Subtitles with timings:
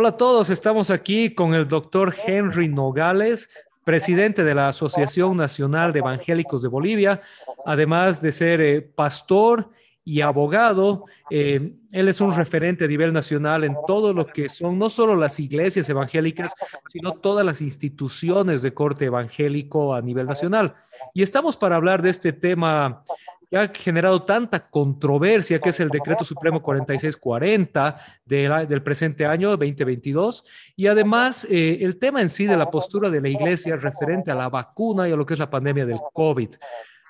[0.00, 3.50] Hola a todos, estamos aquí con el doctor Henry Nogales,
[3.84, 7.20] presidente de la Asociación Nacional de Evangélicos de Bolivia,
[7.66, 9.68] además de ser eh, pastor
[10.02, 11.04] y abogado.
[11.28, 15.16] Eh, él es un referente a nivel nacional en todo lo que son no solo
[15.16, 16.54] las iglesias evangélicas,
[16.88, 20.76] sino todas las instituciones de corte evangélico a nivel nacional.
[21.12, 23.04] Y estamos para hablar de este tema
[23.50, 30.44] que ha generado tanta controversia, que es el Decreto Supremo 4640 del presente año 2022,
[30.76, 34.36] y además eh, el tema en sí de la postura de la Iglesia referente a
[34.36, 36.50] la vacuna y a lo que es la pandemia del COVID.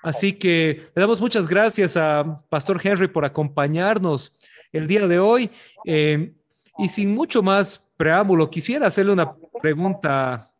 [0.01, 4.35] Así que le damos muchas gracias a Pastor Henry por acompañarnos
[4.71, 5.51] el día de hoy.
[5.85, 6.33] Eh,
[6.79, 10.50] y sin mucho más preámbulo, quisiera hacerle una pregunta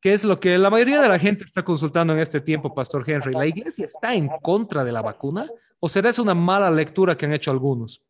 [0.00, 3.04] ¿Qué es lo que la mayoría de la gente está consultando en este tiempo, Pastor
[3.06, 3.34] Henry.
[3.34, 5.46] ¿La iglesia está en contra de la vacuna
[5.78, 8.02] o será esa una mala lectura que han hecho algunos?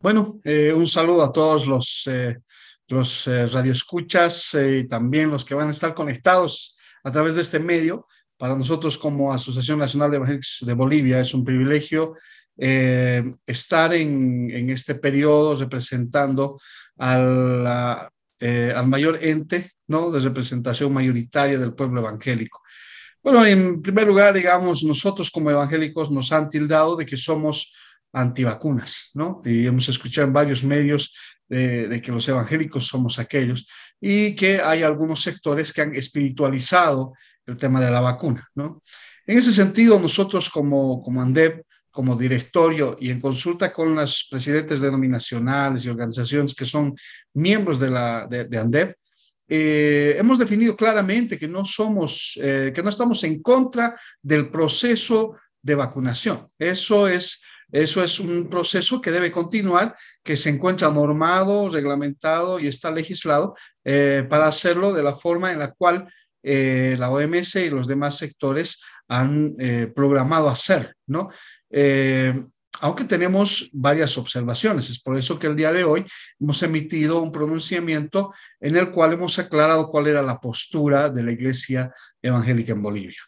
[0.00, 2.36] Bueno, eh, un saludo a todos los, eh,
[2.88, 7.60] los eh, radioescuchas y también los que van a estar conectados a través de este
[7.60, 8.08] medio.
[8.36, 12.14] Para nosotros como Asociación Nacional de Evangélicos de Bolivia es un privilegio
[12.56, 16.60] estar en, en, este periodo representando
[16.98, 18.13] a la,
[18.46, 20.10] eh, al mayor ente ¿no?
[20.10, 22.60] de representación mayoritaria del pueblo evangélico.
[23.22, 27.72] Bueno, en primer lugar, digamos, nosotros como evangélicos nos han tildado de que somos
[28.12, 29.40] antivacunas, ¿no?
[29.46, 31.14] Y hemos escuchado en varios medios
[31.48, 33.66] de, que los evangélicos somos aquellos
[33.98, 37.14] y que hay algunos sectores que han espiritualizado
[37.46, 38.82] el tema de la vacuna, ¿no?
[39.26, 41.64] En ese sentido, nosotros como, como ANDEP
[41.94, 46.92] como directorio y en consulta con los presidentes denominacionales y organizaciones que son
[47.34, 48.96] miembros de, la, de, ANDEP,
[49.46, 55.36] eh, hemos definido claramente que no somos, eh, que no estamos en contra del proceso
[55.62, 56.48] de vacunación.
[56.58, 62.66] Eso es, eso es un proceso que debe continuar, que se encuentra normado, reglamentado y
[62.66, 63.54] está legislado
[63.84, 66.08] eh, para hacerlo de la forma en la cual
[66.46, 69.54] la OMS y los demás sectores han
[69.94, 71.30] programado hacer, ¿no?
[71.76, 72.32] Eh,
[72.80, 74.88] aunque tenemos varias observaciones.
[74.90, 76.04] Es por eso que el día de hoy
[76.38, 81.32] hemos emitido un pronunciamiento en el cual hemos aclarado cuál era la postura de la
[81.32, 81.92] Iglesia
[82.22, 83.20] Evangélica en Bolivia.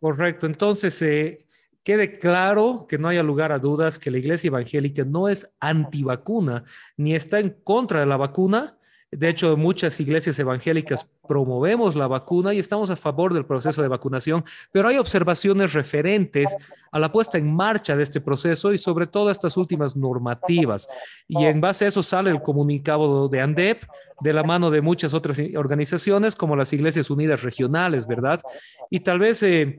[0.00, 0.46] Correcto.
[0.46, 1.46] Entonces, eh,
[1.82, 6.64] quede claro que no haya lugar a dudas que la Iglesia Evangélica no es antivacuna
[6.96, 8.75] ni está en contra de la vacuna,
[9.12, 13.88] de hecho, muchas iglesias evangélicas promovemos la vacuna y estamos a favor del proceso de
[13.88, 16.54] vacunación, pero hay observaciones referentes
[16.90, 20.88] a la puesta en marcha de este proceso y sobre todo a estas últimas normativas.
[21.28, 23.84] Y en base a eso sale el comunicado de ANDEP
[24.20, 28.42] de la mano de muchas otras organizaciones como las Iglesias Unidas Regionales, ¿verdad?
[28.90, 29.42] Y tal vez...
[29.42, 29.76] Eh,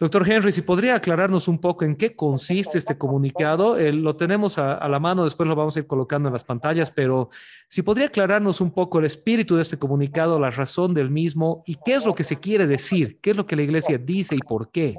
[0.00, 3.78] Doctor Henry, si podría aclararnos un poco en qué consiste este comunicado.
[3.78, 6.90] Eh, lo tenemos a, la mano, después lo vamos a ir colocando en las pantallas,
[6.90, 7.28] pero
[7.68, 11.76] si podría aclararnos un poco el espíritu de este comunicado, la razón del mismo y
[11.84, 14.38] qué es lo que se quiere decir, qué es lo que la iglesia dice y
[14.38, 14.96] por qué.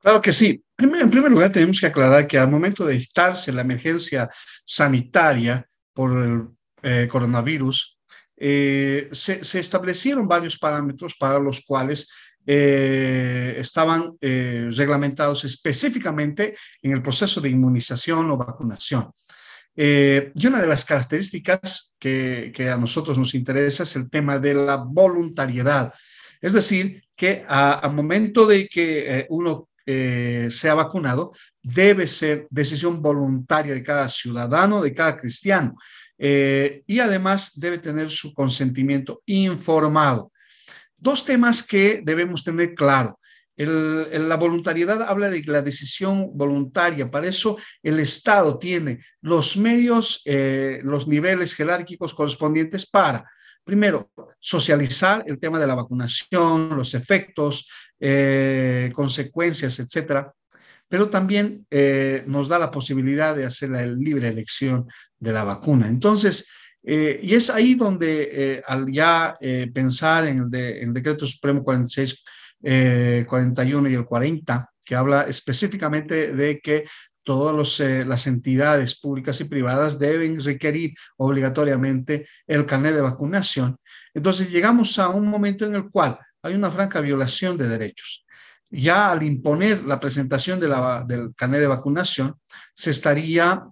[0.00, 0.64] Claro que sí.
[0.78, 4.30] en primer lugar, tenemos que aclarar que al momento de estarse en la emergencia
[4.64, 6.48] sanitaria por el
[6.82, 7.98] eh, coronavirus,
[8.36, 12.10] eh, se, establecieron varios parámetros para los cuales
[12.46, 19.10] eh, estaban eh, reglamentados específicamente en el proceso de inmunización o vacunación.
[19.76, 24.54] Eh, y una de las características que, a nosotros nos interesa es el tema de
[24.54, 25.92] la voluntariedad.
[26.40, 31.32] Es decir, que al momento de que uno sea vacunado,
[31.62, 35.74] debe ser decisión voluntaria de cada ciudadano, de cada cristiano.
[36.18, 40.30] y además debe tener su consentimiento informado.
[41.04, 43.20] Dos temas que debemos tener claro.
[43.56, 47.10] la voluntariedad habla de la decisión voluntaria.
[47.10, 53.22] Para eso el Estado tiene los medios, eh, los niveles jerárquicos correspondientes para,
[53.64, 54.10] primero,
[54.40, 57.68] socializar el tema de la vacunación, los efectos,
[58.00, 60.32] eh, consecuencias, etcétera.
[60.88, 64.86] Pero también eh, nos da la posibilidad de hacer la libre elección
[65.18, 65.86] de la vacuna.
[65.86, 66.48] Entonces,
[66.86, 72.24] eh, y es ahí donde eh, al ya eh, pensar en el, decreto supremo 46,
[73.26, 76.84] 41 y el 40, que habla específicamente de que
[77.22, 83.78] todas las entidades públicas y privadas deben requerir obligatoriamente el carnet de vacunación.
[84.12, 88.26] Entonces llegamos a un momento en el cual hay una franca violación de derechos.
[88.70, 92.34] Ya al imponer la presentación de la, del carnet de vacunación,
[92.74, 93.62] se estaría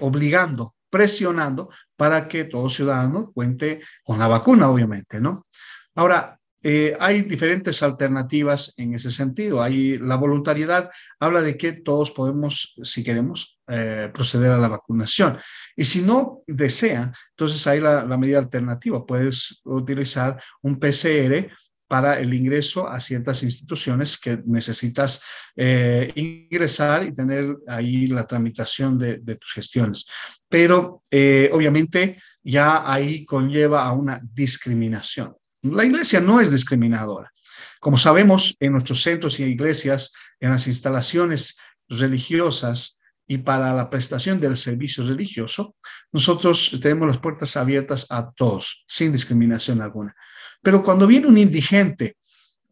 [0.00, 5.46] obligando presionando para que todo ciudadano cuente con la vacuna, obviamente, ¿no?
[5.94, 9.62] Ahora, eh, hay diferentes alternativas en ese sentido.
[9.62, 15.38] Hay la voluntariedad, habla de que todos podemos, si queremos, eh, proceder a la vacunación.
[15.74, 19.04] Y si no desean, entonces hay la medida alternativa.
[19.04, 21.50] Puedes utilizar un PCR
[21.92, 25.22] para el ingreso a ciertas instituciones que necesitas
[25.54, 30.06] eh, ingresar y tener ahí la tramitación de, tus gestiones.
[30.48, 35.36] Pero eh, obviamente ya ahí conlleva a una discriminación.
[35.64, 37.30] La iglesia no es discriminadora.
[37.78, 41.58] Como sabemos, en nuestros centros y iglesias, en las instalaciones
[41.90, 43.01] religiosas
[43.32, 45.76] y para la prestación del servicio religioso,
[46.12, 50.14] nosotros tenemos las puertas abiertas a todos, sin discriminación alguna.
[50.60, 52.18] Pero cuando viene un indigente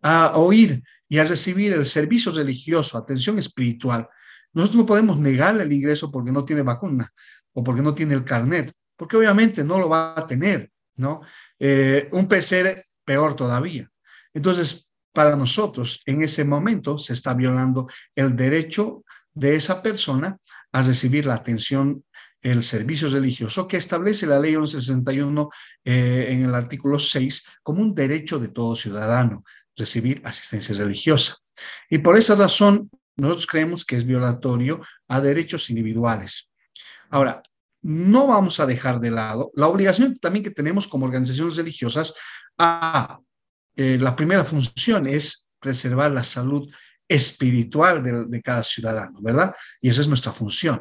[0.02, 4.06] a oír y a recibir el servicio religioso, atención espiritual,
[4.52, 7.08] nosotros no podemos negarle el ingreso porque no tiene vacuna
[7.54, 11.22] o porque no tiene el carnet, porque obviamente no lo va a tener, ¿no?
[11.58, 13.90] Eh, un PCR peor todavía.
[14.34, 19.04] Entonces, para nosotros, en ese momento se está violando el derecho
[19.40, 20.36] de esa persona
[20.70, 22.04] a recibir la atención
[22.42, 25.48] el servicio religioso que establece la ley 1161
[25.84, 29.44] eh, en el artículo 6 como un derecho de todo ciudadano
[29.76, 31.36] recibir asistencia religiosa.
[31.88, 36.50] Y por esa razón, nosotros creemos que es violatorio a derechos individuales.
[37.08, 37.42] Ahora,
[37.82, 42.14] no vamos a dejar de lado la obligación también que tenemos como organizaciones religiosas
[42.58, 43.18] a
[43.74, 46.68] eh, la primera función es preservar la salud
[47.10, 49.52] espiritual de, cada ciudadano, ¿verdad?
[49.80, 50.80] Y esa es nuestra función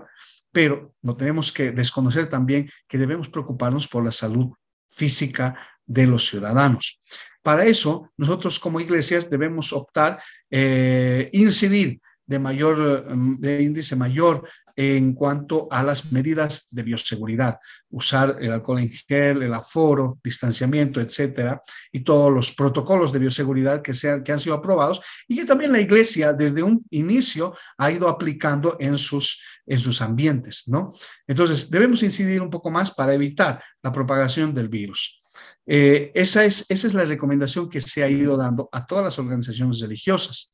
[0.52, 4.52] pero no tenemos que desconocer también que debemos preocuparnos por la salud
[4.90, 5.56] física
[5.86, 7.00] de los ciudadanos.
[7.44, 14.48] Para eso, nosotros como iglesias debemos optar, eh, incidir de mayor, mm, de índice mayor
[14.82, 17.60] en cuanto a las medidas de bioseguridad,
[17.90, 21.62] usar el alcohol en gel, el aforo, distanciamiento, etcétera,
[21.92, 25.74] y todos los protocolos de bioseguridad que, sean, que han sido aprobados y que también
[25.74, 30.92] la Iglesia desde un inicio ha ido aplicando en sus, en sus ambientes, ¿no?
[31.28, 35.20] Entonces, debemos incidir un poco más para evitar la propagación del virus.
[35.66, 39.20] Eh, esa, es, esa es la recomendación que se ha ido dando a todas las
[39.20, 40.54] organizaciones religiosas.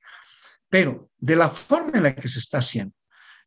[0.68, 2.95] Pero de la forma en la que se está haciendo,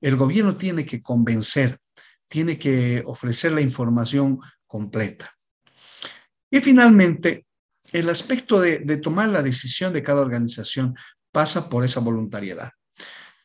[0.00, 1.78] el gobierno tiene que convencer,
[2.28, 5.32] tiene que ofrecer la información completa.
[6.50, 7.46] Y finalmente,
[7.92, 10.94] el aspecto de, tomar la decisión de cada organización
[11.32, 12.70] pasa por esa voluntariedad.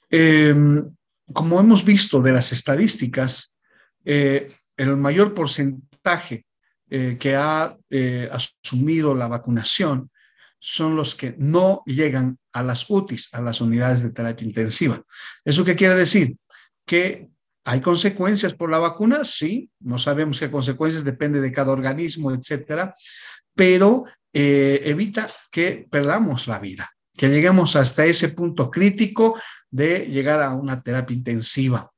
[0.10, 0.94] Em,
[1.34, 3.54] como hemos visto de las estadísticas,
[4.06, 6.46] eh, el mayor porcentaje
[6.90, 10.12] eh, que ha eh, asumido la vacunación
[10.60, 15.02] son los que no llegan a las UTIs, a las unidades de terapia intensiva.
[15.44, 16.38] ¿Eso qué quiere decir?
[16.94, 17.28] Que
[17.66, 22.94] hay consecuencias por la vacuna, sí, no sabemos qué consecuencias, depende de cada organismo, etcétera,
[23.56, 26.88] pero eh, evita que perdamos la vida,
[27.18, 29.36] que lleguemos hasta ese punto crítico
[29.72, 31.90] de llegar a una terapia intensiva.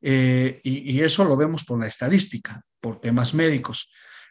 [0.00, 3.90] Eh, y eso lo vemos por la estadística, por temas médicos.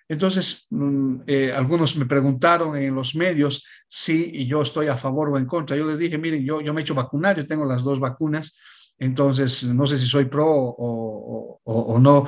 [0.09, 5.37] Entonces, mm, eh, algunos me preguntaron en los medios si yo estoy a favor o
[5.37, 5.75] en contra.
[5.75, 8.57] Yo les dije, miren, yo, yo me he hecho vacunar, yo tengo las dos vacunas,
[8.99, 12.25] entonces no sé si soy pro o, no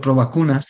[0.00, 0.66] pro, vacunas,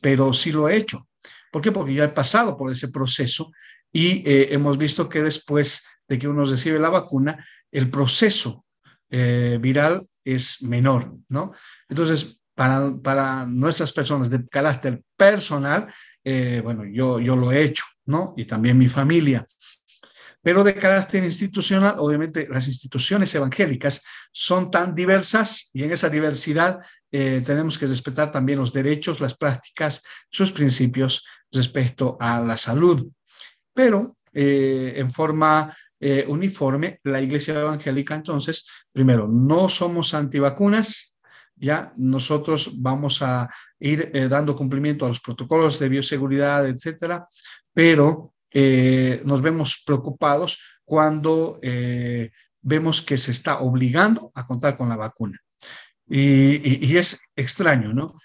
[0.00, 1.08] pero sí lo he hecho.
[1.50, 1.70] ¿Por qué?
[1.70, 3.52] Porque yo he pasado por ese proceso
[3.92, 8.64] y eh, hemos visto que después de que uno recibe la vacuna, el proceso
[9.10, 11.52] eh, viral es menor, ¿no?
[11.88, 15.92] Entonces, para, nuestras personas de carácter personal,
[16.24, 18.34] eh, bueno, yo, yo lo he hecho, ¿no?
[18.36, 19.46] Y también mi familia.
[20.42, 26.80] Pero de carácter institucional, obviamente las instituciones evangélicas son tan diversas y en esa diversidad
[27.10, 33.08] eh, tenemos que respetar también los derechos, las prácticas, sus principios respecto a la salud.
[33.72, 35.74] Pero eh, en forma
[36.26, 41.12] uniforme, la Iglesia Evangélica, entonces, primero, no somos antivacunas,
[41.62, 47.26] ya nosotros vamos a ir eh, dando cumplimiento a los protocolos de bioseguridad, etcétera,
[47.72, 52.30] pero eh, nos vemos preocupados cuando eh,
[52.60, 55.38] vemos que se está obligando a contar con la vacuna.
[56.08, 58.18] Y, es extraño, ¿no?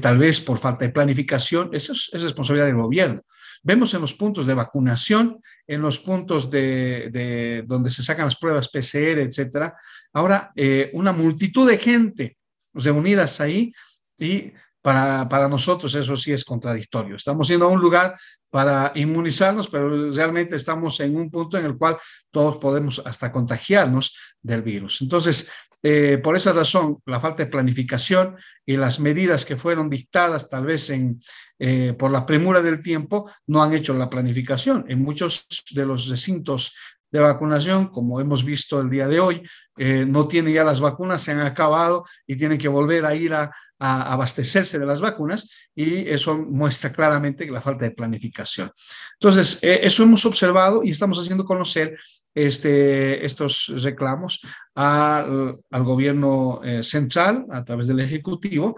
[0.00, 3.22] tal vez por falta de planificación, eso es, responsabilidad del gobierno.
[3.62, 8.68] Vemos en los puntos de vacunación, en los puntos de, donde se sacan las pruebas
[8.68, 9.74] PCR, etcétera,
[10.12, 10.52] ahora
[10.92, 12.36] una multitud de gente
[12.74, 13.72] reunidas ahí
[14.18, 17.16] y para, para, nosotros eso sí es contradictorio.
[17.16, 18.16] Estamos yendo a un lugar
[18.50, 21.96] para inmunizarnos, pero realmente estamos en un punto en el cual
[22.30, 25.02] todos podemos hasta contagiarnos del virus.
[25.02, 25.50] Entonces,
[25.82, 30.66] eh, por esa razón, la falta de planificación y las medidas que fueron dictadas tal
[30.66, 31.18] vez en,
[31.58, 34.84] eh, por la premura del tiempo no han hecho la planificación.
[34.88, 36.74] En muchos de los recintos
[37.10, 39.42] de vacunación, como hemos visto el día de hoy,
[39.76, 43.34] eh, no tiene ya las vacunas, se han acabado y tienen que volver a ir
[43.34, 43.50] a,
[43.82, 48.70] abastecerse de las vacunas y eso muestra claramente la falta de planificación.
[49.14, 51.98] Entonces, eh, eso hemos observado y estamos haciendo conocer
[52.34, 54.42] este, estos reclamos
[54.74, 58.76] al, gobierno eh, central a través del Ejecutivo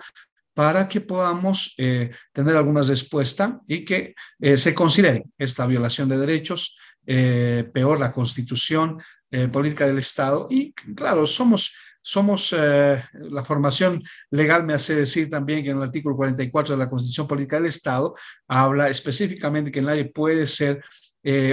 [0.55, 4.15] para que podamos tener alguna respuesta y que
[4.55, 10.47] se considere esta violación de derechos eh, peor la constitución eh, política del Estado.
[10.51, 15.83] Y claro, somos, somos eh, la formación legal me hace decir también que en el
[15.83, 18.15] artículo 44 de la constitución política del Estado
[18.49, 20.83] habla específicamente que nadie puede ser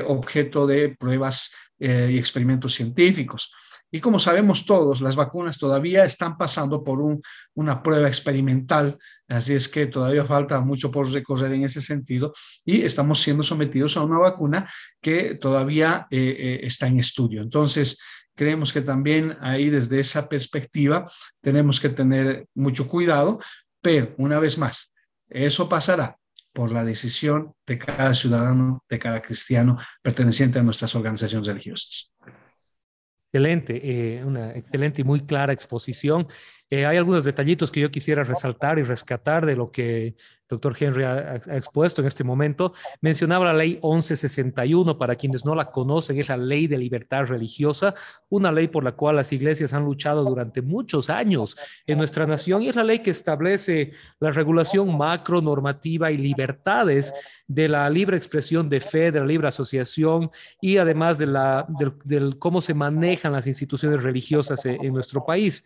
[0.08, 3.52] objeto de pruebas y experimentos científicos.
[3.92, 7.00] Y como sabemos todos, las vacunas todavía están pasando por
[7.56, 12.32] una prueba experimental, así es que todavía falta mucho por recorrer en ese sentido
[12.66, 14.70] y estamos siendo sometidos a una vacuna
[15.02, 17.42] que todavía eh, eh, está en estudio.
[17.42, 17.98] Entonces,
[18.36, 21.04] creemos que también ahí desde esa perspectiva
[21.42, 23.40] tenemos que tener mucho cuidado,
[23.82, 24.94] pero una vez más,
[25.30, 26.19] eso pasará
[26.60, 32.14] por la decisión de cada ciudadano, de cada cristiano perteneciente a nuestras organizaciones religiosas.
[33.32, 36.28] Excelente, eh, una excelente y muy clara exposición.
[36.70, 40.16] Eh, hay algunos detallitos que yo quisiera resaltar y rescatar de lo que
[40.50, 42.74] doctor Henry ha, expuesto en este momento.
[43.02, 47.94] Mencionaba la ley 1161, para quienes no la conocen, es la ley de libertad religiosa,
[48.30, 52.64] una ley por la cual las iglesias han luchado durante muchos años en nuestra nación
[52.64, 57.14] y es la ley que establece la regulación macro, normativa y libertades
[57.48, 61.68] de la libre expresión de fe, de la libre asociación y además de la,
[62.04, 65.64] del, cómo se manejan las instituciones religiosas en, en nuestro país.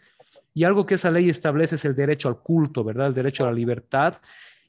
[0.53, 3.07] Y algo que esa ley establece es el derecho al culto, ¿verdad?
[3.07, 4.15] El derecho a la libertad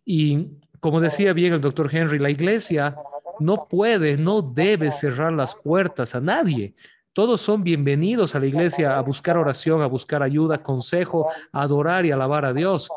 [0.05, 0.49] y
[0.81, 2.97] como decía bien el doctor Henry, la iglesia
[3.41, 6.75] no puede, no debe cerrar las puertas a nadie.
[7.15, 12.05] Todos son bienvenidos a la iglesia a buscar oración, a buscar ayuda, consejo, a adorar
[12.05, 12.91] y alabar a Dios.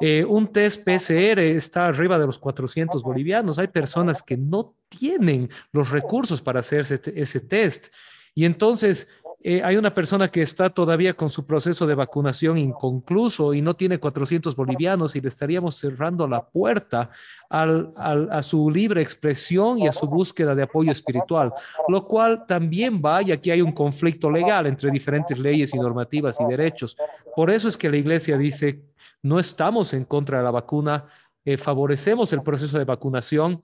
[0.00, 3.58] Eh, un test PCR está arriba de los 400 bolivianos.
[3.58, 7.88] Hay personas que no tienen los recursos para hacerse ese test.
[8.34, 9.08] Y entonces
[9.48, 13.76] eh, hay una persona que está todavía con su proceso de vacunación inconcluso y no
[13.76, 17.10] tiene 400 bolivianos y le estaríamos cerrando la puerta
[17.48, 21.52] a su libre expresión y a su búsqueda de apoyo espiritual,
[21.86, 26.40] lo cual también va, y aquí hay un conflicto legal entre diferentes leyes y normativas
[26.40, 26.96] y derechos.
[27.36, 28.82] Por eso es que la iglesia dice,
[29.22, 31.04] no estamos en contra de la vacuna,
[31.44, 33.62] eh, favorecemos el proceso de vacunación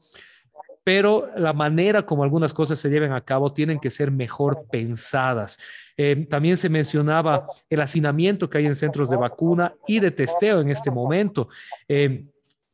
[0.85, 5.59] pero la manera como algunas cosas se lleven a cabo tienen que ser mejor pensadas.
[5.97, 10.61] Eh, también se mencionaba el hacinamiento que hay en centros de vacuna y de testeo
[10.61, 11.49] en este momento.
[11.89, 12.25] Eh,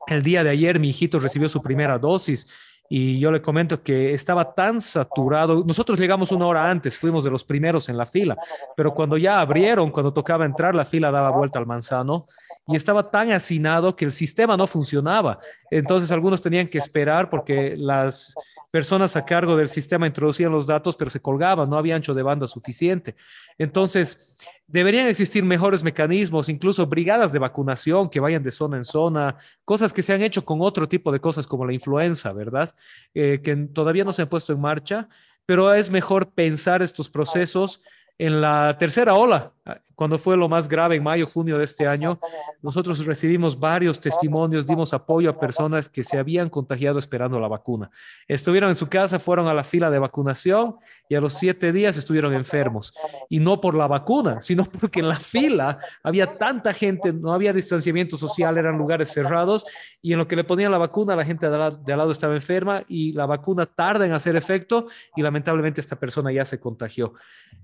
[0.06, 2.46] el día de ayer mi hijito recibió su primera dosis
[2.88, 5.62] y yo le comento que estaba tan saturado.
[5.66, 8.36] Nosotros llegamos una hora antes, fuimos de los primeros en la fila,
[8.74, 12.26] pero cuando ya abrieron, cuando tocaba entrar, la fila daba vuelta al manzano
[12.68, 15.40] y estaba tan hacinado que el sistema no funcionaba.
[15.70, 18.34] Entonces algunos tenían que esperar porque las
[18.70, 22.22] personas a cargo del sistema introducían los datos, pero se colgaban, no había ancho de
[22.22, 23.16] banda suficiente.
[23.56, 24.34] Entonces,
[24.66, 29.92] deberían existir mejores mecanismos, incluso brigadas de vacunación que vayan de zona en zona, cosas
[29.92, 32.74] que se han hecho con otro tipo de cosas como la influenza, ¿verdad?
[33.14, 35.08] Eh, que todavía no se han puesto en marcha,
[35.46, 37.80] pero es mejor pensar estos procesos
[38.18, 39.52] en la tercera ola,
[39.94, 42.20] cuando fue lo más grave en mayo, junio de este año,
[42.62, 47.90] nosotros recibimos varios testimonios, dimos apoyo a personas que se habían contagiado esperando la vacuna.
[48.28, 50.76] Estuvieron en su casa, fueron a la fila de vacunación
[51.08, 52.94] y a los siete días estuvieron enfermos.
[53.28, 57.52] Y no por la vacuna, sino porque en la fila había tanta gente, no había
[57.52, 59.64] distanciamiento social, eran lugares cerrados
[60.00, 62.84] y en lo que le ponían la vacuna, la gente de al lado estaba enferma
[62.88, 67.14] y la vacuna tarda en hacer efecto y lamentablemente esta persona ya se contagió.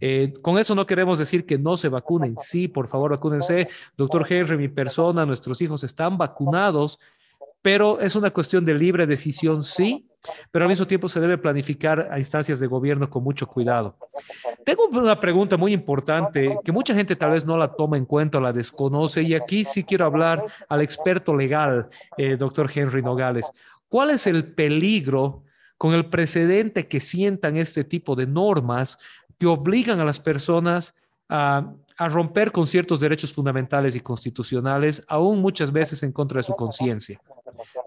[0.00, 2.36] Eh, con eso no queremos decir que no se vacunen.
[2.38, 3.66] Sí, por favor, vacúnense.
[3.96, 7.00] Doctor Henry, mi persona, nuestros hijos están vacunados,
[7.62, 10.06] pero es una cuestión de libre decisión, sí,
[10.50, 13.96] pero al mismo tiempo se debe planificar a instancias de gobierno con mucho cuidado.
[14.66, 18.36] Tengo una pregunta muy importante que mucha gente tal vez no la toma en cuenta
[18.36, 23.50] o la desconoce y aquí sí quiero hablar al experto legal, eh, doctor Henry Nogales.
[23.88, 25.44] ¿Cuál es el peligro
[25.78, 28.98] con el precedente que sientan este tipo de normas
[29.38, 30.94] que obligan a las personas
[31.28, 36.54] a, romper con ciertos derechos fundamentales y constitucionales, aún muchas veces en contra de su
[36.54, 37.20] conciencia.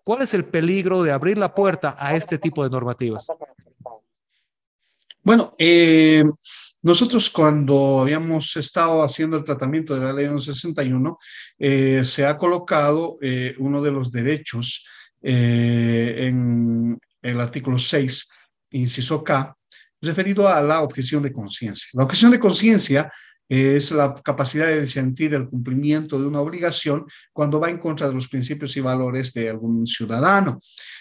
[0.04, 3.28] ¿Cuál es el peligro de abrir la puerta a este tipo de normativas?
[5.22, 6.24] Bueno, eh,
[6.84, 11.18] nosotros cuando habíamos estado haciendo el tratamiento de la ley 161,
[11.60, 14.88] eh, se ha colocado eh, uno de los derechos
[15.22, 18.30] en el artículo 6,
[18.70, 19.57] inciso K,
[20.02, 21.88] referido a la objeción de conciencia.
[21.94, 23.10] La objeción de conciencia
[23.50, 28.14] es la capacidad de sentir el cumplimiento de una obligación cuando va en contra de
[28.14, 30.60] los principios y valores de algún ciudadano.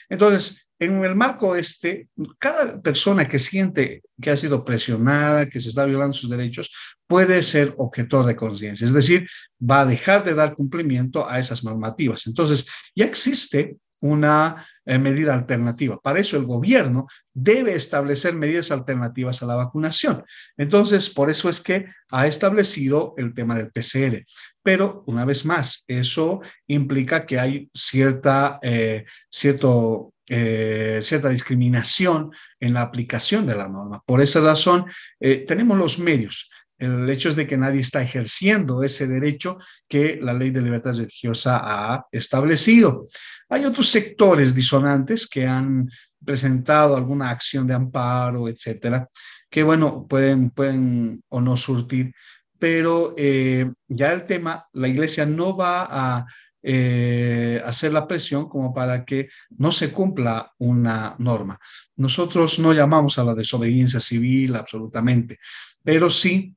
[0.08, 5.70] Entonces, en el marco este, cada persona que siente que ha sido presionada, que se
[5.70, 6.70] está violando sus derechos,
[7.06, 11.64] puede ser objetor de conciencia, es decir, va a dejar de dar cumplimiento a esas
[11.64, 12.26] normativas.
[12.26, 15.98] Entonces, ya existe una eh, medida alternativa.
[16.00, 20.24] Para eso el gobierno debe establecer medidas alternativas a la vacunación.
[20.56, 24.24] Entonces, por eso es que ha establecido el tema del PCR.
[24.62, 32.74] Pero, una vez más, eso implica que hay cierta, eh, cierto, eh, cierta discriminación en
[32.74, 34.02] la aplicación de la norma.
[34.06, 34.86] Por esa razón,
[35.18, 40.34] tenemos los medios el hecho es de que nadie está ejerciendo ese derecho que la
[40.34, 43.06] ley de libertad religiosa ha establecido.
[43.48, 45.88] Hay otros sectores disonantes que han
[46.24, 49.08] presentado alguna acción de amparo, etcétera,
[49.48, 52.12] que bueno, pueden, pueden o no surtir,
[52.58, 56.26] pero eh, ya el tema, la iglesia no va a
[56.62, 59.28] eh, hacer la presión como para que
[59.58, 61.58] no se cumpla una norma.
[61.96, 65.38] Nosotros no llamamos a la desobediencia civil absolutamente,
[65.84, 66.56] pero sí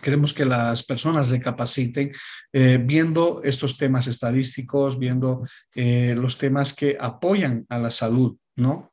[0.00, 2.12] Queremos que las personas recapaciten
[2.52, 8.92] eh, viendo estos temas estadísticos, viendo eh, los temas que apoyan a la salud, ¿no?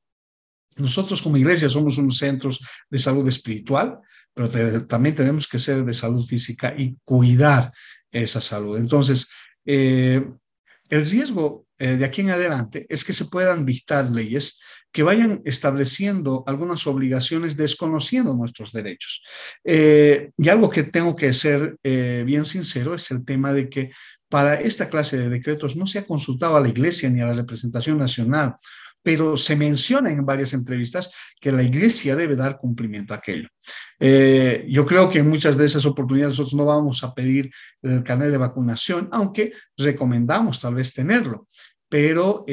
[0.77, 2.59] Nosotros como iglesia somos unos centros
[2.89, 3.99] de salud espiritual,
[4.33, 4.49] pero
[4.85, 7.71] también tenemos que ser de salud física y cuidar
[8.11, 8.77] esa salud.
[8.77, 9.29] Entonces,
[9.65, 10.25] eh,
[10.89, 14.59] el riesgo de aquí en adelante es que se puedan dictar leyes
[14.95, 19.21] que vayan estableciendo algunas obligaciones desconociendo nuestros derechos.
[19.61, 23.91] Eh, y algo que tengo que ser eh, bien sincero es el tema de que
[24.29, 27.33] para esta clase de decretos no se ha consultado a la Iglesia ni a la
[27.33, 28.55] representación nacional,
[29.03, 31.11] pero se menciona en varias entrevistas
[31.41, 33.49] que la Iglesia debe dar cumplimiento a aquello.
[33.99, 38.01] Eh, yo creo que en muchas de esas oportunidades nosotros no vamos a pedir el
[38.01, 41.49] carnet de vacunación, aunque recomendamos tal vez tenerlo,
[41.89, 42.45] pero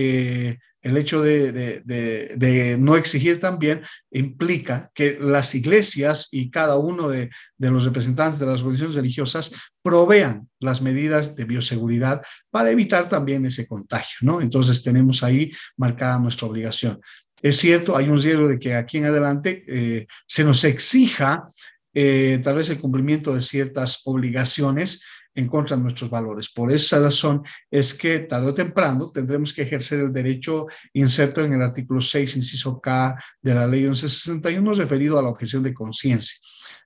[0.82, 7.84] el hecho de, no exigir también implica que las iglesias y cada uno de, los
[7.84, 14.18] representantes de las organizaciones religiosas provean las medidas de bioseguridad para evitar también ese contagio,
[14.22, 14.40] ¿no?
[14.40, 17.00] Entonces tenemos ahí marcada nuestra obligación.
[17.40, 21.46] Es cierto, hay un riesgo de que aquí en adelante eh, se nos exija
[21.94, 25.02] eh, tal vez el cumplimiento de ciertas obligaciones
[25.34, 26.50] en contra de nuestros valores.
[26.50, 31.54] Por esa razón es que tarde o temprano tendremos que ejercer el derecho inserto en
[31.54, 36.36] el artículo 6, inciso K de la ley 1161 referido a la objeción de conciencia,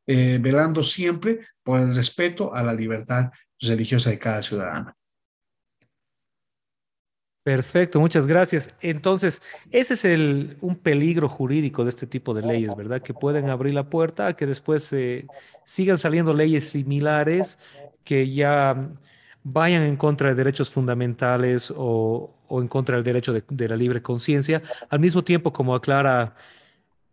[0.07, 3.31] eh, velando siempre por el respeto a la libertad
[3.61, 4.95] religiosa de cada ciudadano.
[7.47, 8.71] Perfecto, muchas gracias.
[8.81, 13.01] Entonces, ese es el, un peligro jurídico de este tipo de leyes, ¿verdad?
[13.01, 15.29] Que pueden abrir la puerta a que después eh,
[15.65, 17.57] sigan saliendo leyes similares
[18.07, 18.89] que ya
[19.43, 24.63] vayan en contra de derechos fundamentales o, en contra del derecho de, la libre conciencia.
[24.89, 26.35] Al mismo tiempo, como aclara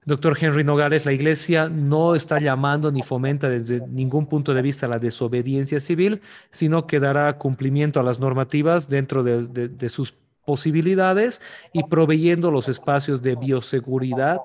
[0.06, 4.88] doctor Henry Nogales, la Iglesia no está llamando ni fomenta desde ningún punto de vista
[4.88, 10.14] la desobediencia civil, sino que dará cumplimiento a las normativas dentro de sus
[10.46, 11.42] posibilidades
[11.74, 14.42] y proveyendo los espacios de bioseguridad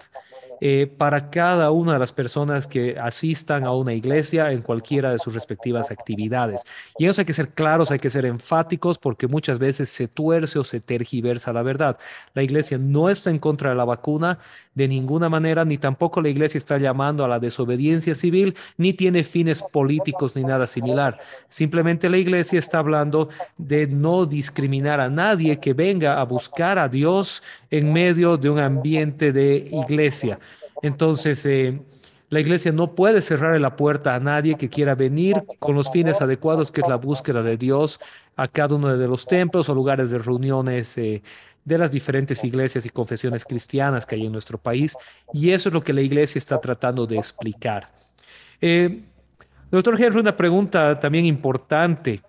[0.61, 5.19] eh, para cada una de las personas que asistan a una iglesia en cualquiera de
[5.19, 6.63] sus respectivas actividades.
[6.99, 10.59] Y eso hay que ser claros, hay que ser enfáticos porque muchas veces se tuerce
[10.59, 11.99] o se tergiversa la verdad.
[12.35, 14.39] La iglesia no está en contra de la vacuna
[14.75, 19.25] de ninguna manera, ni tampoco la iglesia está llamando a la desobediencia civil, ni tiene
[19.25, 21.19] fines políticos ni nada similar.
[21.49, 26.89] Simplemente la iglesia está hablando de no discriminar a nadie que venga a buscar a
[26.89, 30.39] Dios en medio de un ambiente de iglesia.
[30.83, 31.81] Entonces, eh,
[32.31, 36.21] la iglesia no puede cerrar la puerta a nadie que quiera venir con los fines
[36.21, 37.99] adecuados, que es la búsqueda de Dios
[38.37, 41.23] a cada uno de los templos o lugares de reuniones eh,
[41.65, 44.97] de las diferentes iglesias y confesiones cristianas que hay en nuestro país.
[45.33, 47.91] Y eso es lo que la iglesia está tratando de explicar.
[48.61, 49.03] Eh,
[49.71, 52.21] doctor Henry, una pregunta también importante,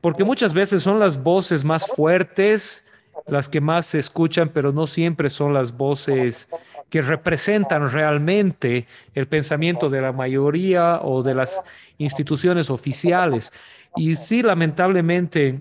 [0.00, 2.84] porque muchas veces son las voces más fuertes
[3.26, 6.48] las que más se escuchan, pero no siempre son las voces
[6.90, 11.60] que representan realmente el pensamiento de la mayoría o de las
[11.98, 13.52] instituciones oficiales.
[13.96, 15.60] Y sí, lamentablemente,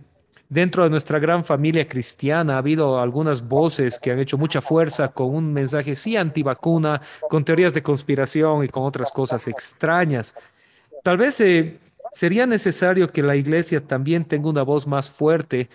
[0.49, 5.09] dentro de nuestra gran familia cristiana ha habido algunas voces que han hecho mucha fuerza
[5.09, 10.33] con un mensaje sí antivacuna, con teorías de conspiración y con otras cosas extrañas.
[11.03, 11.79] Tal vez eh,
[12.11, 15.69] sería necesario que la iglesia también tenga una voz más fuerte,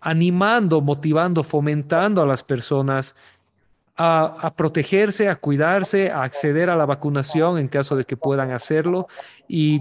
[0.00, 3.16] animando, motivando, fomentando a las personas
[3.98, 9.08] a, protegerse, a cuidarse, a acceder a la vacunación en caso de que puedan hacerlo
[9.48, 9.80] y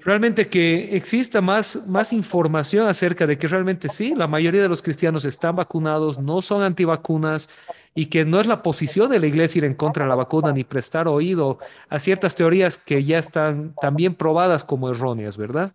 [0.00, 4.82] realmente que exista más, más información acerca de que realmente sí, la mayoría de los
[4.82, 7.48] cristianos están vacunados, no son antivacunas
[7.94, 10.52] y que no es la posición de la iglesia ir en contra de la vacuna
[10.52, 11.58] ni prestar oído
[11.88, 15.72] a ciertas teorías que ya están también probadas como erróneas, ¿verdad?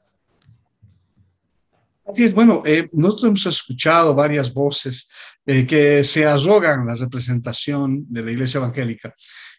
[2.08, 5.10] Así es, bueno, eh, nosotros hemos escuchado varias voces
[5.46, 9.14] eh, que se arrogan la representación de la iglesia evangélica.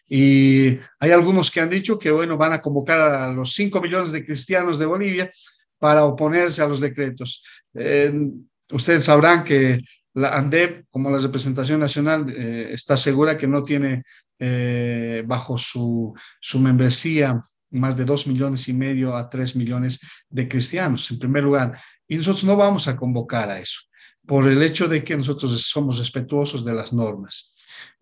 [0.09, 4.11] Y hay algunos que han dicho que, bueno, van a convocar a los 5 millones
[4.11, 5.29] de cristianos de Bolivia
[5.77, 7.43] para oponerse a los decretos.
[7.73, 8.13] Eh,
[8.71, 9.81] ustedes sabrán que
[10.13, 14.03] la ANDEP, como la representación nacional, está segura que no tiene
[15.25, 17.39] bajo su, su membresía
[17.71, 21.79] más de 2 millones y medio a 3 millones de cristianos, en primer lugar.
[22.07, 23.81] Y nosotros no vamos a convocar a eso,
[24.27, 27.51] por el hecho de que nosotros somos respetuosos de las normas.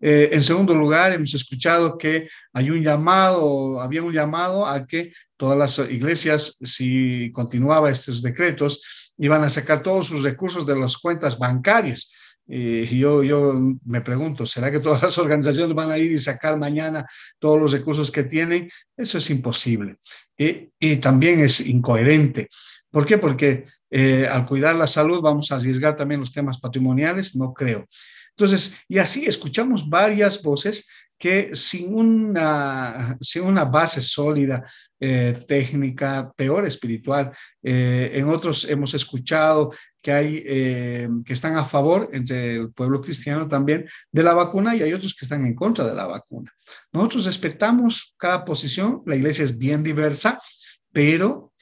[0.00, 5.12] Eh, en segundo lugar, hemos escuchado que hay un llamado, había un llamado a que
[5.36, 10.98] todas las iglesias, si continuaba estos decretos, iban a sacar todos sus recursos de las
[10.98, 12.12] cuentas bancarias.
[12.48, 16.58] Y yo, yo me pregunto, ¿será que todas las organizaciones van a ir y sacar
[16.58, 17.06] mañana
[17.38, 18.70] todos los recursos que tienen?
[18.96, 19.96] Eso es imposible.
[20.36, 22.48] Y, y también es incoherente.
[22.90, 23.18] ¿Por qué?
[23.18, 27.86] Porque eh, al cuidar la salud vamos a arriesgar también los temas patrimoniales, no creo.
[28.30, 34.70] Entonces, y así escuchamos varias voces que sin una, sin una base sólida,
[35.00, 39.72] eh, técnica, peor espiritual, eh, en otros hemos escuchado
[40.02, 44.82] que hay que están a favor entre el pueblo cristiano también de la vacuna y
[44.82, 46.52] hay otros que están en contra de la vacuna.
[46.92, 50.38] Nosotros respetamos cada posición, la iglesia es bien diversa,
[50.92, 51.52] pero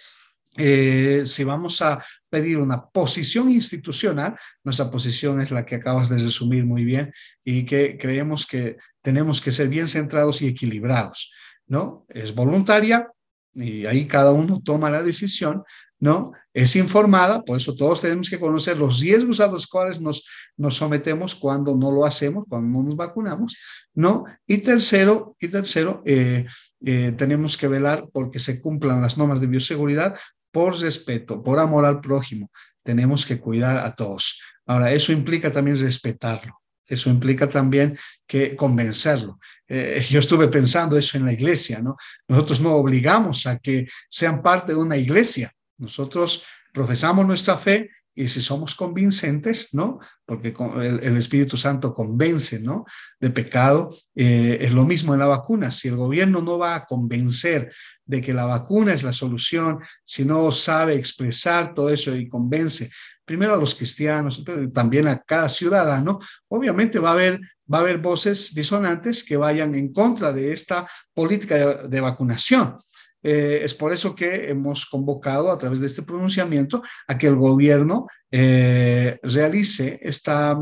[0.56, 6.18] eh, si vamos a pedir una posición institucional, nuestra posición es la que acabas de
[6.18, 7.12] resumir muy bien
[7.44, 11.32] y que creemos que tenemos que ser bien centrados y equilibrados,
[11.66, 12.06] ¿no?
[12.08, 13.08] Es voluntaria
[13.54, 15.62] y ahí cada uno toma la decisión,
[15.98, 16.32] ¿no?
[16.52, 20.24] Es informada, por eso todos tenemos que conocer los riesgos a los cuales nos,
[20.56, 23.56] nos sometemos cuando no lo hacemos, cuando no nos vacunamos,
[23.94, 24.24] ¿no?
[24.46, 26.46] Y tercero, y tercero eh,
[26.84, 30.16] eh, tenemos que velar porque se cumplan las normas de bioseguridad
[30.54, 32.48] por respeto, por amor al prójimo,
[32.84, 34.40] tenemos que cuidar a todos.
[34.66, 36.60] Ahora, eso implica también respetarlo.
[36.86, 39.40] Eso implica también que convencerlo.
[39.66, 41.96] Eh, yo estuve pensando eso en la iglesia, ¿no?
[42.28, 45.50] Nosotros no obligamos a que sean parte de una iglesia.
[45.78, 49.98] Nosotros profesamos nuestra fe y si somos convincentes, ¿no?
[50.24, 52.84] Porque el, Espíritu Santo convence, ¿no?
[53.18, 55.70] De pecado, eh, es lo mismo en la vacuna.
[55.70, 57.72] Si el gobierno no va a convencer
[58.04, 62.90] de que la vacuna es la solución, si no sabe expresar todo eso y convence
[63.24, 67.40] primero a los cristianos, pero también a cada ciudadano, obviamente va a haber,
[67.72, 72.76] va a haber voces disonantes que vayan en contra de esta política de, vacunación.
[73.24, 77.36] Eh, es por eso que hemos convocado a través de este pronunciamiento a que el
[77.36, 80.54] gobierno eh, realice esta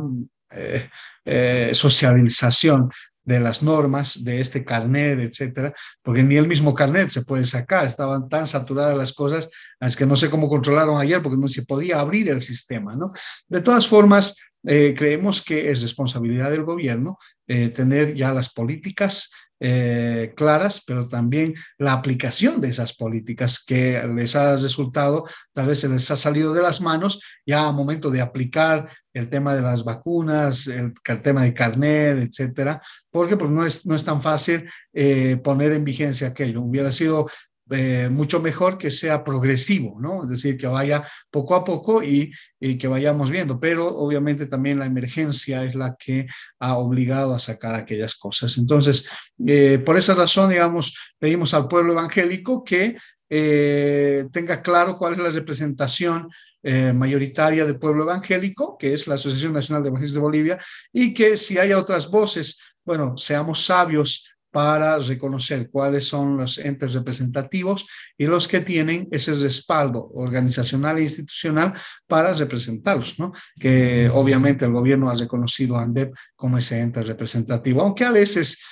[1.25, 2.89] eh, socialización
[3.25, 5.73] de las normas de este carnet, etcétera,
[6.03, 9.49] porque ni el mismo carnet se puede sacar, estaban tan saturadas las cosas,
[9.81, 13.13] es que no sé cómo controlaron ayer porque no se podía abrir el sistema, ¿no?
[13.49, 19.31] De todas formas, creemos que es responsabilidad del gobierno tener ya las políticas
[19.65, 25.79] eh, claras, pero también la aplicación de esas políticas que les ha resultado, tal vez
[25.79, 29.63] se les ha salido de las manos ya a momento de aplicar el tema de
[29.63, 34.69] las vacunas, el, tema de carnet, etcétera, porque pues, no, es, no es tan fácil
[34.93, 36.61] eh, poner en vigencia aquello.
[36.61, 37.29] Hubiera sido
[37.73, 40.25] eh, mucho mejor que sea progresivo, ¿no?
[40.25, 42.33] Es decir, que vaya poco a poco y,
[42.79, 46.27] que vayamos viendo, pero obviamente también la emergencia es la que
[46.61, 48.57] ha obligado a sacar aquellas cosas.
[48.59, 49.09] Entonces,
[49.47, 52.97] eh, por esa razón, digamos, pedimos al pueblo evangélico que
[53.29, 56.29] eh, tenga claro cuál es la representación
[56.65, 60.59] mayoritaria del pueblo evangélico, que es la Asociación Nacional de Evangelistas de Bolivia,
[60.93, 66.93] y que si hay otras voces, bueno, seamos sabios para reconocer cuáles son los entes
[66.93, 67.87] representativos
[68.17, 71.73] y los que tienen ese respaldo organizacional e institucional
[72.07, 73.33] para representarlos, ¿no?
[73.59, 78.63] Que obviamente el gobierno ha reconocido a ANDEP como ese ente representativo, aunque a veces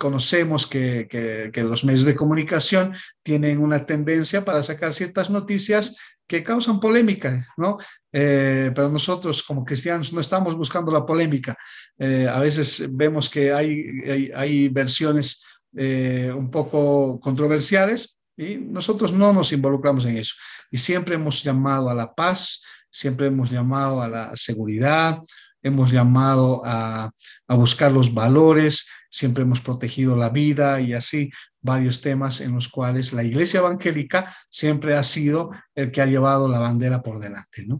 [0.00, 1.06] conocemos que,
[1.52, 5.94] que, los medios de comunicación tienen una tendencia para sacar ciertas noticias
[6.26, 7.76] que causan polémica, ¿no?
[8.10, 11.54] Eh, pero nosotros como cristianos no estamos buscando la polémica.
[11.98, 15.44] Eh, a veces vemos que hay, hay, versiones
[15.76, 20.34] eh, un poco controversiales y nosotros no nos involucramos en eso.
[20.70, 25.20] Y siempre hemos llamado a la paz, siempre hemos llamado a la seguridad,
[25.62, 27.10] hemos llamado a,
[27.48, 32.68] a buscar los valores, siempre hemos protegido la vida y así varios temas en los
[32.68, 37.66] cuales la iglesia evangélica siempre ha sido el que ha llevado la bandera por delante,
[37.66, 37.78] ¿no?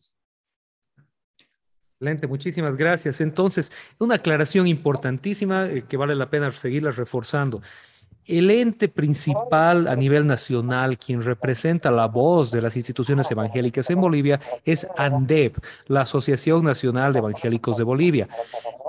[2.00, 3.20] Excelente, muchísimas gracias.
[3.20, 7.60] Entonces, una aclaración importantísima eh, que vale la pena seguirla reforzando.
[8.26, 14.00] El ente principal a nivel nacional, quien representa la voz de las instituciones evangélicas en
[14.00, 15.54] Bolivia, es ANDEB,
[15.86, 18.28] la Asociación Nacional de Evangélicos de Bolivia.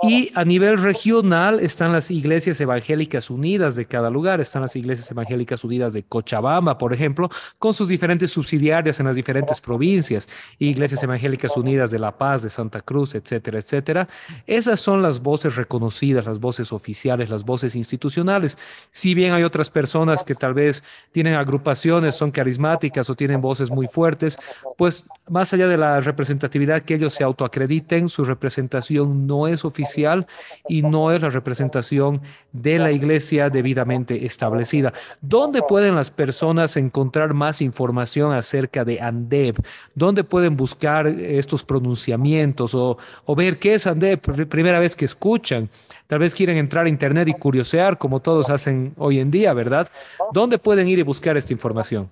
[0.04, 5.10] Y a nivel regional están las iglesias evangélicas unidas de cada lugar, están las iglesias
[5.10, 11.02] evangélicas unidas de Cochabamba, por ejemplo, con sus diferentes subsidiarias en las diferentes provincias, iglesias
[11.04, 14.08] evangélicas unidas de La Paz, de Santa Cruz, etcétera, etcétera.
[14.46, 18.58] Esas son las voces reconocidas, las voces oficiales, las voces institucionales.
[18.90, 20.82] Si bien hay otras personas que tal vez
[21.12, 24.38] tienen agrupaciones, son carismáticas o tienen voces muy fuertes,
[24.76, 30.26] pues más allá de la representatividad que ellos se autoacrediten, su representación no es oficial
[30.68, 32.20] y no es la representación
[32.52, 34.92] de la iglesia debidamente establecida.
[35.20, 39.56] ¿Dónde pueden las personas encontrar más información acerca de ANDEB?
[39.94, 44.48] ¿Dónde pueden buscar estos pronunciamientos o, o ver qué es ANDEB?
[44.48, 45.68] Primera vez que escuchan.
[46.06, 49.90] Tal vez quieren entrar a Internet y curiosear, como todos hacen hoy en día, ¿verdad?
[50.32, 52.10] ¿Dónde pueden ir y buscar esta información?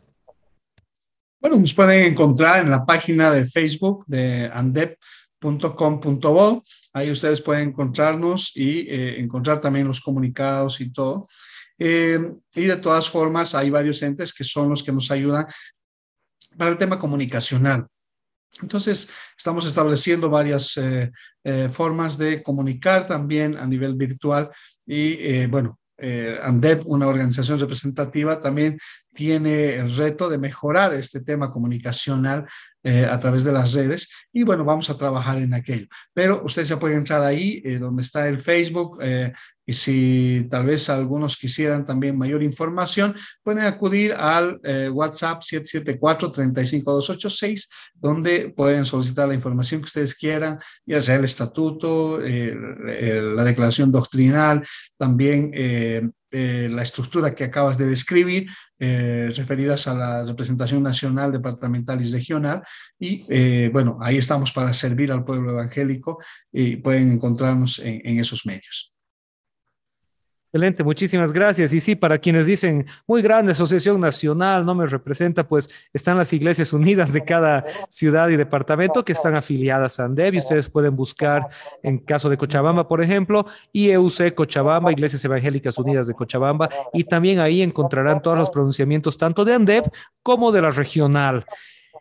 [1.40, 5.02] Bueno, nos pueden encontrar en la página de Facebook de andep.com.bo.
[6.92, 11.26] Ahí ustedes pueden encontrarnos y eh, encontrar también los comunicados y todo.
[11.78, 15.46] Eh, y de todas formas, hay varios entes que son los que nos ayudan
[16.58, 17.86] para el tema comunicacional.
[18.60, 21.10] Entonces, estamos estableciendo varias eh,
[21.70, 24.50] formas de comunicar también a nivel virtual
[24.84, 25.46] y,
[26.00, 28.78] eh, ANDEP, una organización representativa, también
[29.12, 32.46] tiene el reto de mejorar este tema comunicacional
[32.82, 35.86] a través de las redes y bueno, vamos a trabajar en aquello.
[36.14, 38.98] Pero ustedes ya pueden entrar ahí donde está el Facebook,
[39.70, 47.68] y si tal vez algunos quisieran también mayor información, pueden acudir al eh, WhatsApp 774-35286,
[47.94, 54.66] donde pueden solicitar la información que ustedes quieran, ya sea el estatuto, la declaración doctrinal,
[54.96, 56.02] también eh,
[56.32, 62.60] eh, la estructura que acabas de describir, referidas a la representación nacional, departamental y regional.
[62.98, 66.18] Y bueno, ahí estamos para servir al pueblo evangélico
[66.50, 68.90] y pueden encontrarnos en esos medios.
[70.52, 71.72] Excelente, muchísimas gracias.
[71.72, 76.32] Y sí, para quienes dicen, muy grande asociación nacional, no me representa, pues están las
[76.32, 80.96] iglesias unidas de cada ciudad y departamento que están afiliadas a ANDEB y ustedes pueden
[80.96, 81.46] buscar,
[81.84, 87.38] en caso de Cochabamba, por ejemplo, IEUC Cochabamba, Iglesias Evangélicas Unidas de Cochabamba, y también
[87.38, 89.84] ahí encontrarán todos los pronunciamientos tanto de ANDEB
[90.20, 91.44] como de la regional.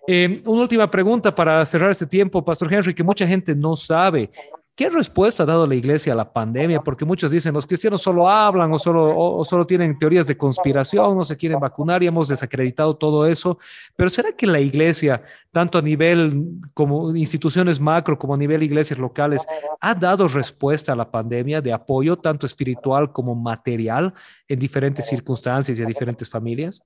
[0.07, 4.31] Eh, una última pregunta para cerrar este tiempo, Pastor Henry, que mucha gente no sabe.
[4.79, 6.79] ¿Qué respuesta ha dado la iglesia a la pandemia?
[6.79, 11.17] Porque muchos dicen, los cristianos solo hablan o solo, o, solo tienen teorías de conspiración,
[11.17, 13.59] no se quieren vacunar y hemos desacreditado todo eso.
[13.97, 18.97] Pero ¿será que la iglesia, tanto a nivel como instituciones macro como a nivel iglesias
[18.97, 19.45] locales,
[19.81, 24.13] ha dado respuesta a la pandemia de apoyo tanto espiritual como material
[24.47, 26.81] en diferentes circunstancias y a diferentes familias?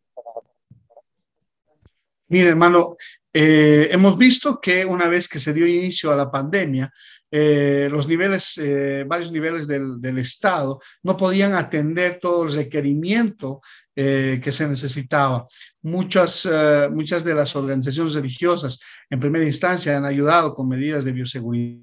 [2.28, 2.96] Mire, hermano,
[3.32, 6.92] eh, hemos visto que una vez que se dio inicio a la pandemia,
[7.36, 13.60] eh, los niveles, eh, varios niveles del, del, Estado no podían atender todo el requerimiento
[13.96, 15.44] eh, que se necesitaba.
[15.82, 16.48] Muchas,
[16.92, 21.82] muchas de las organizaciones religiosas en primera instancia han ayudado con medidas de bioseguridad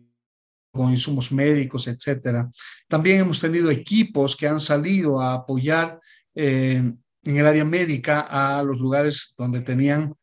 [0.70, 2.48] con insumos médicos, etcétera.
[2.86, 5.98] También hemos tenido equipos que han salido a apoyar
[6.32, 10.14] en el área médica a los lugares donde tenían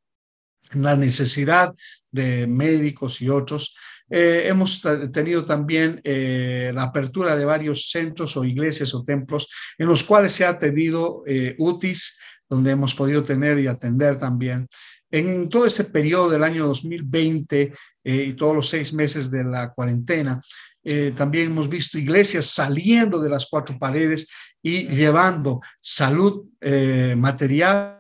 [0.72, 1.76] la necesidad
[2.12, 3.76] de médicos y otros.
[4.10, 9.88] Eh, hemos tenido también eh, la apertura de varios centros o iglesias o templos en
[9.88, 12.18] los cuales se ha tenido eh, UTIs,
[12.50, 14.68] donde hemos podido tener y atender también.
[15.12, 20.42] En todo ese periodo del año 2020 y todos los seis meses de la cuarentena,
[21.16, 24.28] también hemos visto iglesias saliendo de las cuatro paredes
[24.62, 26.48] y llevando salud
[27.16, 27.97] material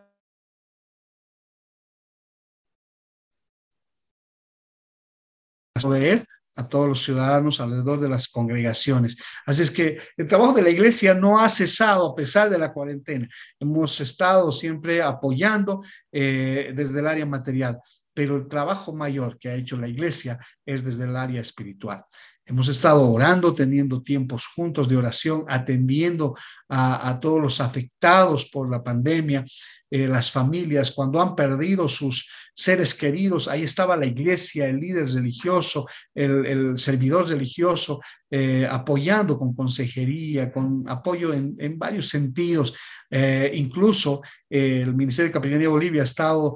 [5.81, 6.25] proveer
[6.57, 9.15] a todos los ciudadanos alrededor de las congregaciones.
[9.45, 12.73] Así es que el trabajo de la iglesia no ha cesado a pesar de la
[12.73, 13.27] cuarentena.
[13.59, 17.77] Hemos estado siempre apoyando eh, desde el área material,
[18.11, 22.03] pero el trabajo mayor que ha hecho la iglesia es desde el área espiritual.
[22.49, 26.33] Hemos estado orando, teniendo tiempos juntos de oración, atendiendo
[26.69, 29.43] a, todos los afectados por la pandemia,
[29.91, 35.09] eh, las familias, cuando han perdido sus seres queridos, ahí estaba la iglesia, el líder
[35.09, 37.99] religioso, el, servidor religioso,
[38.29, 42.73] eh, apoyando con consejería, con apoyo en, varios sentidos.
[43.09, 46.55] Eh, incluso el Ministerio de Capellanía de Bolivia ha estado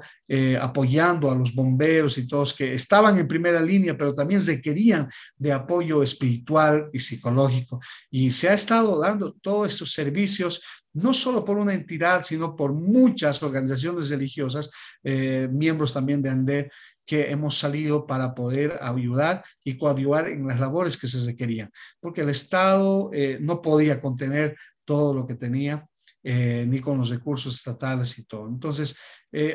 [0.60, 5.52] apoyando a los bomberos y todos que estaban en primera línea, pero también requerían de
[5.52, 7.80] apoyo espiritual y psicológico.
[8.10, 10.62] Y se ha estado dando todos estos servicios
[10.94, 14.70] no solo por una entidad, sino por muchas organizaciones religiosas,
[15.02, 16.70] eh, miembros también de ANDE,
[17.12, 21.70] que hemos salido para poder ayudar y coadyuvar en las labores que se requerían,
[22.00, 25.86] porque el Estado eh, no podía contener todo lo que tenía,
[26.22, 28.48] eh, ni con los recursos estatales y todo.
[28.48, 28.96] Entonces,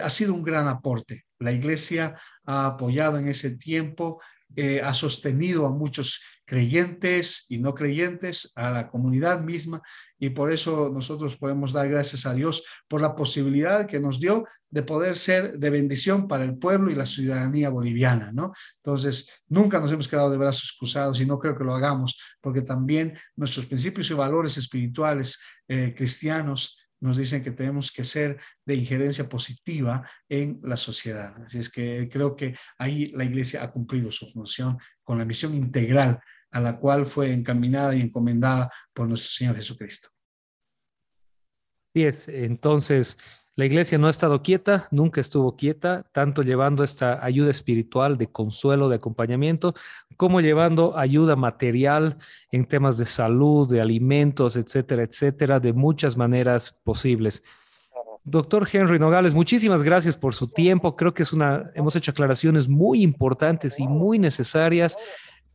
[0.03, 1.23] ha sido un gran aporte.
[1.39, 2.15] La Iglesia
[2.45, 4.21] ha apoyado en ese tiempo,
[4.83, 9.81] ha sostenido a muchos creyentes y no creyentes, a la comunidad misma,
[10.17, 14.45] y por eso nosotros podemos dar gracias a Dios por la posibilidad que nos dio
[14.69, 18.53] de poder ser de bendición para el pueblo y la ciudadanía boliviana, ¿no?
[18.77, 22.61] Entonces, nunca nos hemos quedado de brazos cruzados y no creo que lo hagamos, porque
[22.61, 28.75] también nuestros principios y valores espirituales eh, cristianos nos dicen que tenemos que ser de
[28.75, 31.35] injerencia positiva en la sociedad.
[31.43, 35.53] Así es que creo que ahí la iglesia ha cumplido su función con la misión
[35.53, 36.19] integral
[36.51, 40.09] a la cual fue encaminada y encomendada por nuestro Señor Jesucristo.
[41.93, 43.17] Sí es, entonces
[43.57, 48.27] la iglesia no ha estado quieta, nunca estuvo quieta, tanto llevando esta ayuda espiritual de
[48.27, 49.73] consuelo, de acompañamiento,
[50.15, 52.17] como llevando ayuda material
[52.51, 57.43] en temas de salud, de alimentos, etcétera, etcétera, de muchas maneras posibles.
[58.25, 60.95] Doctor Henry Nogales, muchísimas gracias por su tiempo.
[60.95, 64.97] Creo que es una, hemos hecho aclaraciones muy importantes y muy necesarias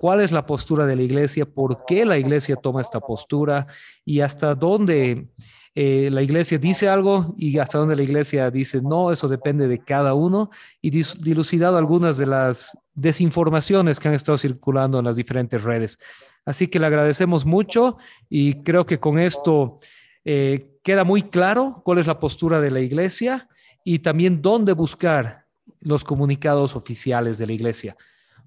[0.02, 3.68] cuál es la postura de la iglesia, por qué la iglesia toma esta postura
[4.04, 5.28] y hasta dónde
[5.76, 9.78] eh, la iglesia dice algo y hasta dónde la iglesia dice no, eso depende de
[9.78, 15.62] cada uno y dilucidado algunas de las desinformaciones que han estado circulando en las diferentes
[15.62, 16.00] redes.
[16.44, 17.96] Así que le agradecemos mucho
[18.28, 19.78] y creo que con esto
[20.24, 23.48] eh, queda muy claro cuál es la postura de la iglesia
[23.84, 25.46] y también dónde buscar
[25.78, 27.96] los comunicados oficiales de la iglesia.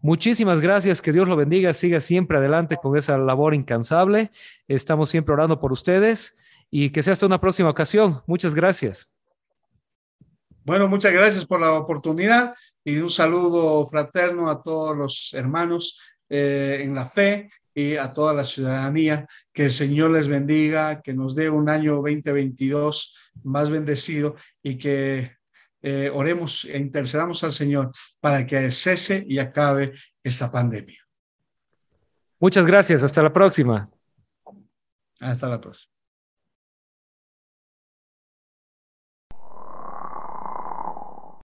[0.02, 4.30] Muchísimas gracias, que Dios lo bendiga, siga siempre adelante con esa labor incansable.
[4.68, 6.36] Estamos siempre orando por ustedes
[6.70, 8.22] y que sea hasta una próxima ocasión.
[8.28, 9.12] Muchas gracias.
[10.64, 16.80] Bueno, muchas gracias por la oportunidad y un saludo fraterno a todos los hermanos eh,
[16.82, 19.28] en la fe y a toda la ciudadanía.
[19.54, 25.38] Que el Señor les bendiga, que nos dé un año 2022 más bendecido y que
[25.88, 29.94] eh, oremos e intercedamos al Señor para que cese y acabe
[30.24, 31.00] esta pandemia.
[32.40, 33.04] Muchas gracias.
[33.04, 33.88] Hasta la próxima.
[35.20, 35.95] Hasta la próxima.